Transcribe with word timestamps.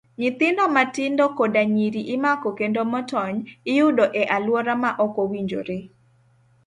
Nyithindo 0.19 0.63
matindo 0.75 1.23
koda 1.37 1.61
nyiri 1.73 2.01
imako 2.15 2.47
kendo 2.59 2.81
motony, 2.91 3.37
iyudo 3.71 4.03
e 4.21 4.23
aluora 4.35 4.73
ma 4.83 4.91
okowinjore. 5.05 5.77